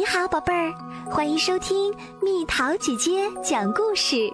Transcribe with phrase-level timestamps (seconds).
[0.00, 0.72] 你好，宝贝儿，
[1.10, 4.32] 欢迎收听蜜桃姐姐讲故事。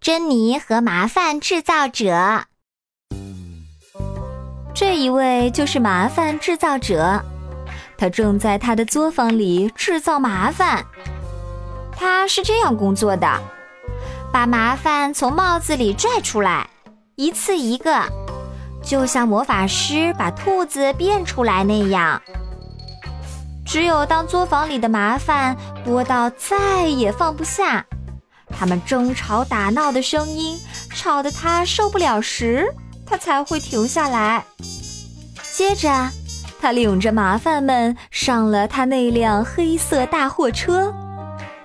[0.00, 2.42] 珍妮和麻烦制造者，
[4.74, 7.22] 这一位就是麻烦制造者，
[7.96, 10.84] 他正在他的作坊里制造麻烦。
[11.92, 13.40] 他是这样工作的：
[14.32, 16.68] 把麻烦从帽子里拽出来，
[17.14, 18.02] 一次一个。
[18.88, 22.22] 就像魔法师把兔子变出来那样，
[23.66, 25.54] 只有当作坊里的麻烦
[25.84, 27.84] 多到再也放不下，
[28.48, 32.66] 他们争吵打闹的声音吵得他受不了时，
[33.04, 34.42] 他才会停下来。
[35.52, 36.08] 接着，
[36.58, 40.94] 他领着麻烦们上了他那辆黑色大货车，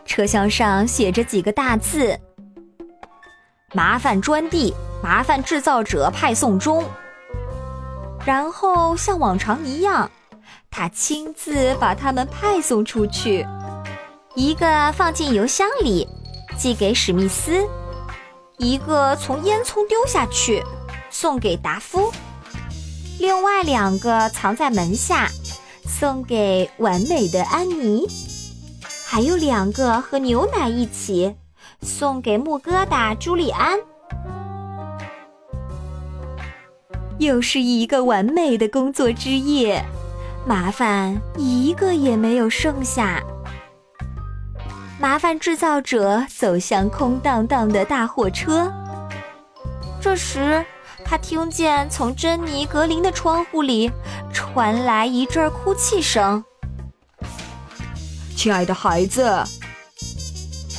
[0.03, 2.19] 车厢上写着几个大字
[3.73, 6.83] ：“麻烦专递，麻烦制造者派送中。”
[8.25, 10.09] 然后像往常一样，
[10.71, 13.45] 他亲自把它们派送出去，
[14.33, 16.07] 一个放进邮箱里，
[16.57, 17.67] 寄给史密斯；
[18.57, 20.63] 一个从烟囱丢下去，
[21.09, 22.11] 送给达夫；
[23.19, 25.29] 另外两个藏在门下，
[25.85, 28.07] 送给完美的安妮；
[29.05, 31.35] 还有两个和牛奶一起，
[31.81, 33.77] 送给木疙瘩朱利安。
[37.19, 39.83] 又是一个完美的工作之夜，
[40.45, 43.23] 麻烦一个也没有剩下。
[44.99, 48.71] 麻烦制造者走向空荡荡的大货车，
[50.01, 50.65] 这时
[51.03, 53.91] 他听见从珍妮格林的窗户里
[54.31, 56.43] 传来一阵哭泣声。
[58.35, 59.43] “亲爱的孩子！”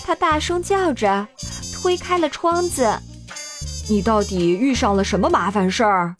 [0.04, 1.26] 他大声叫着，
[1.74, 2.98] 推开了窗子。
[3.88, 6.16] “你到底遇上了什么麻烦事儿？”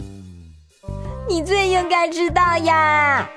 [1.26, 3.28] 你最应该知道呀，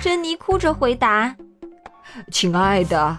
[0.00, 1.34] 珍妮哭着回答
[2.32, 3.18] ：“亲爱的，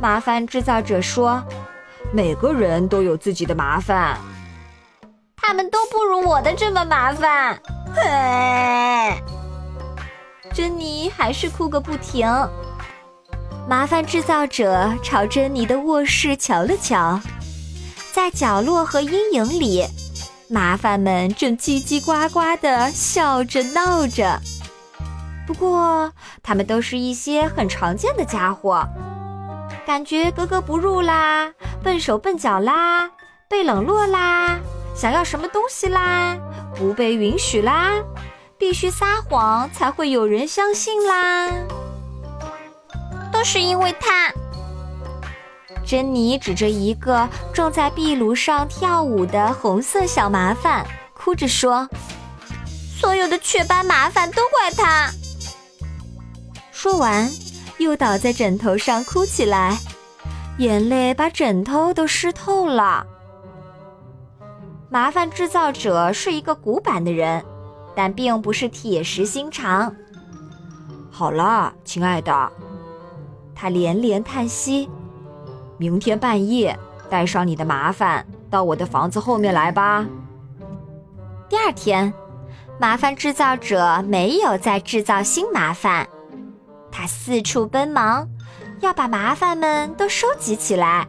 [0.00, 1.42] 麻烦制造者说，
[2.12, 4.18] 每个人都有自己的麻烦，
[5.34, 7.58] 他们都不如我的这么麻烦。”
[7.96, 9.22] 嘿，
[10.52, 12.28] 珍妮还是哭个不停。
[13.68, 17.18] 麻烦制造者朝珍妮的卧室瞧了瞧，
[18.12, 19.86] 在角落和阴影里。
[20.52, 24.38] 麻烦们正叽叽呱呱地笑着闹着，
[25.46, 28.86] 不过他们都是一些很常见的家伙，
[29.86, 31.50] 感觉格格不入啦，
[31.82, 33.10] 笨手笨脚啦，
[33.48, 34.58] 被冷落啦，
[34.94, 36.36] 想要什么东西啦，
[36.76, 37.92] 不被允许啦，
[38.58, 41.48] 必须撒谎才会有人相信啦，
[43.32, 44.30] 都是因为他。
[45.84, 51.88] 珍妮指着一个正在壁炉上跳舞的红色小麻烦，哭着说
[52.98, 55.10] ：“所有的雀斑麻烦都怪他。”
[56.70, 57.30] 说完，
[57.78, 59.78] 又倒在枕头上哭起来，
[60.58, 63.06] 眼泪把枕头都湿透了。
[64.88, 67.44] 麻烦制造者是一个古板的人，
[67.94, 69.94] 但并不是铁石心肠。
[71.10, 72.52] 好了，亲爱的，
[73.54, 74.88] 他连连叹息。
[75.82, 76.78] 明天半夜
[77.10, 80.06] 带上你的麻烦到我的房子后面来吧。
[81.48, 82.14] 第二天，
[82.78, 86.06] 麻烦制造者没有再制造新麻烦，
[86.92, 88.28] 他四处奔忙，
[88.78, 91.08] 要把麻烦们都收集起来。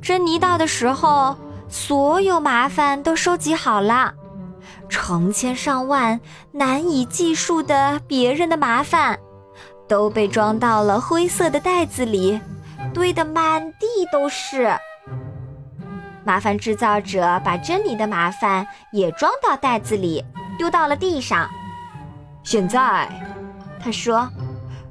[0.00, 1.36] 珍妮到的时候，
[1.68, 4.14] 所有麻烦都收集好了，
[4.88, 6.18] 成千上万、
[6.52, 9.18] 难以计数的别人的麻烦，
[9.86, 12.40] 都被装到了灰色的袋子里。
[12.92, 14.76] 堆得满地都是。
[16.24, 20.24] 麻烦制造者把珍妮的麻烦也装到袋子里，
[20.58, 21.48] 丢到了地上。
[22.42, 23.08] 现在，
[23.82, 24.28] 他说：“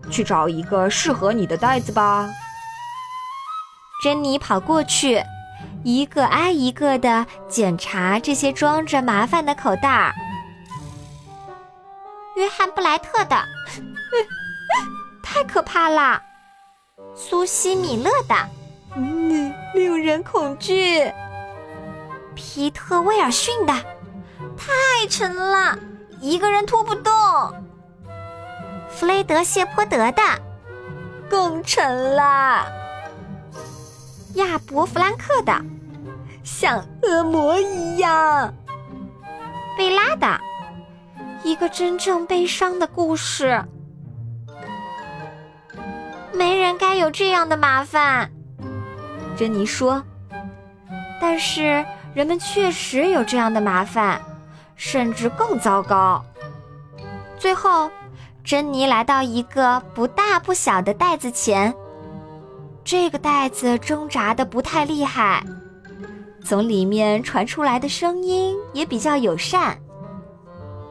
[0.09, 2.27] 去找一个适合你的袋子吧。”
[4.01, 5.21] 珍妮跑过去，
[5.83, 10.13] 一个挨一个的检查这些装着麻烦的口袋儿。
[12.37, 13.35] 约翰布莱特的，
[15.21, 16.21] 太可怕啦！
[17.15, 18.35] 苏西米勒的，
[18.95, 21.11] 嗯，令人恐惧。
[22.35, 23.73] 皮特威尔逊的，
[24.57, 25.77] 太沉了，
[26.21, 27.13] 一个人拖不动。
[28.89, 30.21] 弗雷德谢泼德的，
[31.29, 32.65] 更沉了。
[34.35, 35.53] 亚伯弗兰克的，
[36.43, 38.53] 像恶魔一样。
[39.77, 40.39] 贝拉的，
[41.43, 43.63] 一个真正悲伤的故事。
[46.39, 48.31] 没人该有这样的麻烦，
[49.35, 50.01] 珍妮说。
[51.19, 54.21] 但是人们确实有这样的麻烦，
[54.77, 56.23] 甚至更糟糕。
[57.37, 57.91] 最后，
[58.41, 61.75] 珍妮来到一个不大不小的袋子前。
[62.85, 65.43] 这个袋子挣扎的不太厉害，
[66.45, 69.77] 从里面传出来的声音也比较友善。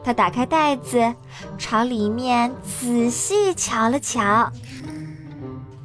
[0.03, 1.11] 他打开袋子，
[1.57, 4.47] 朝里面仔细瞧了瞧。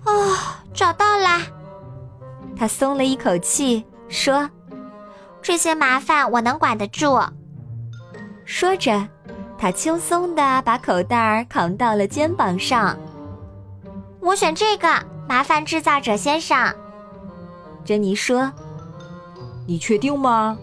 [0.05, 0.37] 哦，
[0.73, 1.43] 找到啦！
[2.57, 4.49] 他松了一口气，说
[5.43, 7.19] ：“这些麻烦我能管得住。”
[8.45, 9.09] 说着，
[9.59, 12.97] 他轻松的把口袋扛到了肩膀上。
[14.21, 14.89] 我选这个，
[15.29, 16.75] 麻烦制造者先生。
[17.85, 18.53] 珍妮说
[19.67, 20.57] ：“你确定吗？”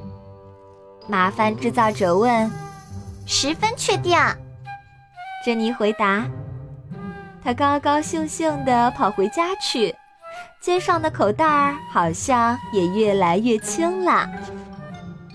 [1.08, 2.50] 麻烦制造者问。
[3.26, 4.18] “十分确定。”
[5.44, 6.26] 珍妮回答。
[7.44, 9.96] 他高高兴兴地跑回家去，
[10.62, 14.30] 肩上的口袋儿好像也越来越轻了。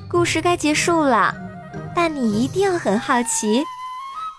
[0.08, 1.35] 故事该结束了，
[1.94, 3.64] 但你一定很好奇，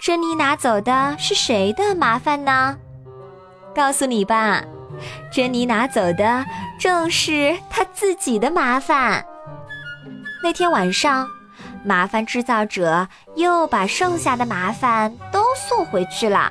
[0.02, 2.78] 珍妮拿走的是谁的麻烦呢？
[3.76, 4.64] 告诉你吧，
[5.32, 6.46] 珍妮拿走的
[6.80, 9.26] 正是她自己的麻烦。
[10.42, 11.28] 那天晚上，
[11.84, 16.50] 麻烦制造者又把剩下的麻烦都送回去了。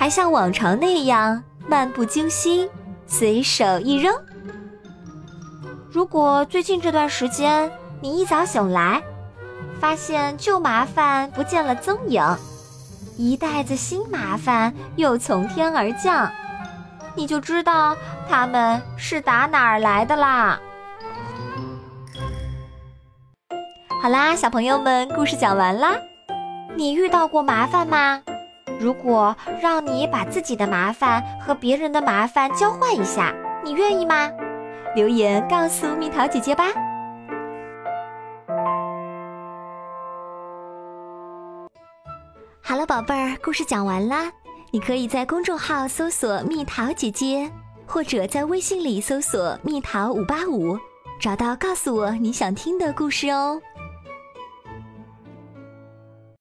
[0.00, 2.66] 还像往常那样漫不经心，
[3.06, 4.10] 随手一扔。
[5.92, 7.70] 如果最近这段时间
[8.00, 9.02] 你一早醒来，
[9.78, 12.24] 发现旧麻烦不见了踪影，
[13.18, 16.32] 一袋子新麻烦又从天而降，
[17.14, 17.94] 你就知道
[18.26, 20.58] 他们是打哪儿来的啦。
[24.00, 25.94] 好啦，小朋友们，故事讲完啦。
[26.74, 28.22] 你遇到过麻烦吗？
[28.80, 33.30] 如果让你把自己的麻烦和别人的麻烦交换一下，
[33.62, 34.30] 你愿意吗？
[34.96, 36.64] 留言告诉蜜桃姐姐吧。
[42.62, 44.32] 好了，宝贝儿，故事讲完啦。
[44.70, 47.50] 你可以在公众号搜索“蜜桃姐姐”，
[47.86, 50.78] 或者在微信里搜索“蜜桃五八五”，
[51.20, 53.60] 找到告诉我你想听的故事哦。